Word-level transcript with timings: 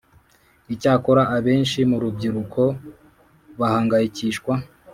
Icyakora 0.73 1.23
abenshi 1.37 1.79
mu 1.89 1.97
rubyiruko 2.03 2.61
bahangayikishwa 3.59 4.53